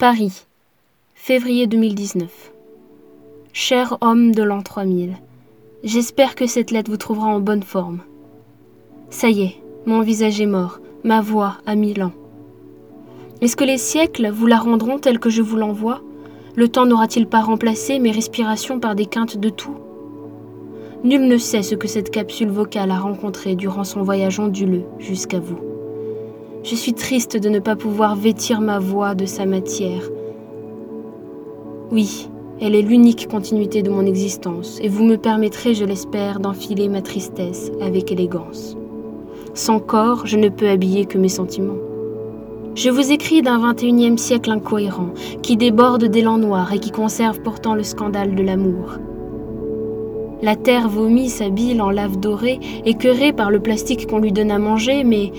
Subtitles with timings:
[0.00, 0.46] Paris,
[1.14, 2.52] février 2019.
[3.52, 5.12] Cher homme de l'an 3000,
[5.84, 8.00] j'espère que cette lettre vous trouvera en bonne forme.
[9.10, 12.14] Ça y est, mon visage est mort, ma voix a mille ans.
[13.42, 16.00] Est-ce que les siècles vous la rendront telle que je vous l'envoie?
[16.54, 19.76] Le temps n'aura-t-il pas remplacé mes respirations par des quintes de tout?
[21.04, 25.40] Nul ne sait ce que cette capsule vocale a rencontré durant son voyage onduleux jusqu'à
[25.40, 25.60] vous.
[26.62, 30.02] Je suis triste de ne pas pouvoir vêtir ma voix de sa matière.
[31.90, 32.28] Oui,
[32.60, 37.00] elle est l'unique continuité de mon existence, et vous me permettrez, je l'espère, d'enfiler ma
[37.00, 38.76] tristesse avec élégance.
[39.54, 41.78] Sans corps, je ne peux habiller que mes sentiments.
[42.74, 47.74] Je vous écris d'un 21e siècle incohérent, qui déborde d'élan noir et qui conserve pourtant
[47.74, 48.98] le scandale de l'amour.
[50.42, 54.50] La terre vomit sa bile en lave dorée, écœurée par le plastique qu'on lui donne
[54.50, 55.32] à manger, mais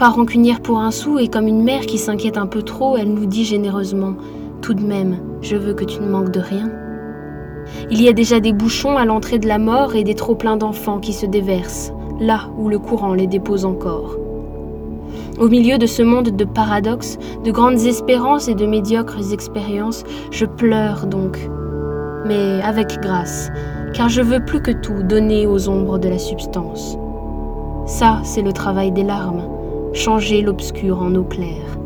[0.00, 3.12] pas rancunière pour un sou et comme une mère qui s'inquiète un peu trop, elle
[3.12, 4.14] nous dit généreusement
[4.62, 6.70] Tout de même, je veux que tu ne manques de rien.
[7.90, 11.00] Il y a déjà des bouchons à l'entrée de la mort et des trop-pleins d'enfants
[11.00, 14.16] qui se déversent, là où le courant les dépose encore.
[15.38, 20.46] Au milieu de ce monde de paradoxes, de grandes espérances et de médiocres expériences, je
[20.46, 21.38] pleure donc,
[22.24, 23.50] mais avec grâce,
[23.92, 26.96] car je veux plus que tout donner aux ombres de la substance.
[27.84, 29.59] Ça, c'est le travail des larmes
[29.92, 31.78] changer l'obscur en eau claire.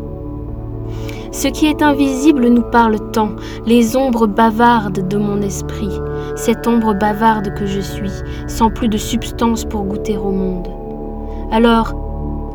[1.34, 3.30] Ce qui est invisible nous parle tant,
[3.66, 5.91] les ombres bavardes de mon esprit,
[6.36, 8.12] cette ombre bavarde que je suis,
[8.46, 10.69] sans plus de substance pour goûter au monde.
[11.50, 11.92] Alors,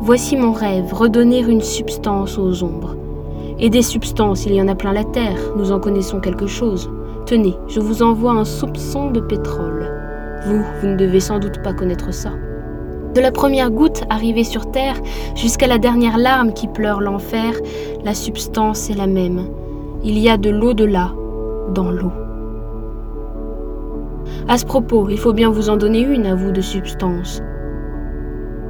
[0.00, 2.96] voici mon rêve, redonner une substance aux ombres.
[3.58, 6.90] Et des substances, il y en a plein la terre, nous en connaissons quelque chose.
[7.26, 9.92] Tenez, je vous envoie un soupçon de pétrole.
[10.46, 12.30] Vous, vous ne devez sans doute pas connaître ça.
[13.14, 14.94] De la première goutte arrivée sur terre
[15.34, 17.54] jusqu'à la dernière larme qui pleure l'enfer,
[18.04, 19.46] la substance est la même.
[20.04, 21.12] Il y a de l'au-delà
[21.74, 22.12] dans l'eau.
[24.48, 27.42] À ce propos, il faut bien vous en donner une à vous de substance.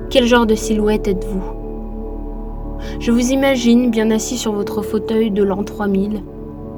[0.08, 1.42] Quel genre de silhouette êtes-vous?
[2.98, 6.22] Je vous imagine bien assis sur votre fauteuil de l'an 3000,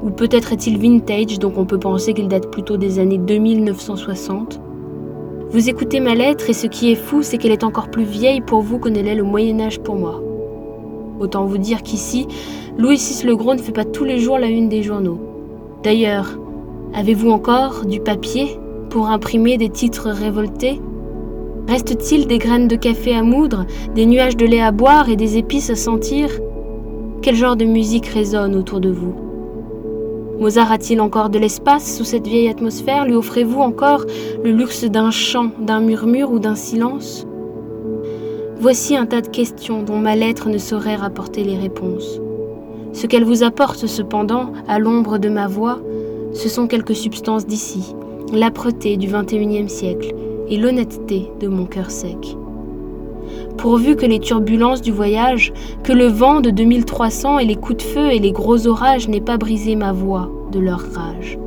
[0.03, 4.59] ou peut-être est-il vintage, donc on peut penser qu'il date plutôt des années 2960.
[5.53, 8.41] Vous écoutez ma lettre et ce qui est fou, c'est qu'elle est encore plus vieille
[8.41, 10.19] pour vous que ne l'est le Moyen Âge pour moi.
[11.19, 12.27] Autant vous dire qu'ici,
[12.75, 15.19] Louis VI le Gros ne fait pas tous les jours la une des journaux.
[15.83, 16.39] D'ailleurs,
[16.95, 18.57] avez-vous encore du papier
[18.89, 20.81] pour imprimer des titres révoltés?
[21.67, 25.37] Reste-t-il des graines de café à moudre, des nuages de lait à boire et des
[25.37, 26.31] épices à sentir?
[27.21, 29.32] Quel genre de musique résonne autour de vous?
[30.43, 33.05] Mozart a-t-il encore de l'espace sous cette vieille atmosphère?
[33.05, 34.03] Lui offrez-vous encore
[34.43, 37.25] le luxe d'un chant, d'un murmure ou d'un silence?
[38.59, 42.19] Voici un tas de questions dont ma lettre ne saurait rapporter les réponses.
[42.91, 45.79] Ce qu'elle vous apporte cependant, à l'ombre de ma voix,
[46.33, 47.95] ce sont quelques substances d'ici,
[48.33, 50.13] l'âpreté du XXIe siècle
[50.49, 52.35] et l'honnêteté de mon cœur sec
[53.57, 55.53] pourvu que les turbulences du voyage,
[55.83, 59.21] que le vent de 2300 et les coups de feu et les gros orages n'aient
[59.21, 61.37] pas brisé ma voix de leur rage.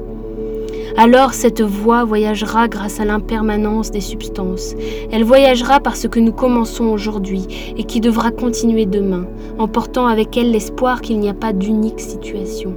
[0.99, 4.75] Alors cette voix voyagera grâce à l'impermanence des substances.
[5.13, 9.27] Elle voyagera par ce que nous commençons aujourd'hui et qui devra continuer demain,
[9.59, 12.73] emportant avec elle l'espoir qu'il n'y a pas d'unique situation.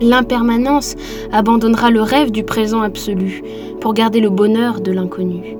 [0.00, 0.96] L'impermanence
[1.32, 3.42] abandonnera le rêve du présent absolu
[3.80, 5.56] pour garder le bonheur de l'inconnu.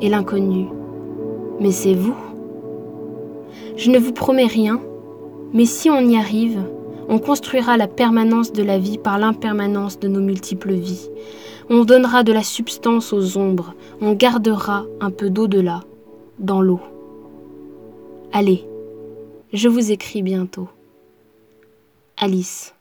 [0.00, 0.66] Et l'inconnu
[1.60, 2.16] mais c'est vous.
[3.76, 4.80] Je ne vous promets rien,
[5.52, 6.62] mais si on y arrive,
[7.08, 11.08] on construira la permanence de la vie par l'impermanence de nos multiples vies.
[11.70, 15.82] On donnera de la substance aux ombres, on gardera un peu d'au-delà,
[16.38, 16.80] dans l'eau.
[18.32, 18.66] Allez,
[19.52, 20.68] je vous écris bientôt.
[22.16, 22.73] Alice.